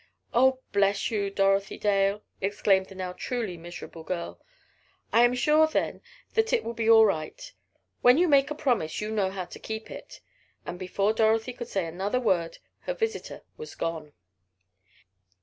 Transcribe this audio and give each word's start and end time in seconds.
"Oh, 0.33 0.61
bless 0.71 1.11
you, 1.11 1.29
Dorothy 1.29 1.77
Dale!" 1.77 2.23
exclaimed 2.41 2.87
the 2.87 2.95
now 2.95 3.13
truly 3.13 3.55
miserable 3.55 4.01
girl. 4.01 4.41
"I 5.13 5.23
am 5.23 5.35
sure, 5.35 5.67
then, 5.67 6.01
that 6.33 6.51
it 6.51 6.63
will 6.63 6.73
be 6.73 6.89
all 6.89 7.05
right. 7.05 7.53
When 8.01 8.17
you 8.17 8.27
make 8.27 8.49
a 8.49 8.55
promise 8.55 8.99
you 8.99 9.11
know 9.11 9.29
how 9.29 9.45
to 9.45 9.59
keep 9.59 9.91
it!" 9.91 10.19
and 10.65 10.79
before 10.79 11.13
Dorothy 11.13 11.53
could 11.53 11.67
say 11.67 11.85
another 11.85 12.19
word 12.19 12.57
her 12.87 12.95
visitor 12.95 13.43
was 13.57 13.75
gone. 13.75 14.13